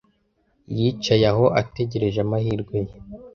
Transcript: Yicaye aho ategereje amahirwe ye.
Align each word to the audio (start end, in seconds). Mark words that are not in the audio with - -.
Yicaye 0.77 1.25
aho 1.31 1.45
ategereje 1.61 2.17
amahirwe 2.25 2.77
ye. 2.87 2.95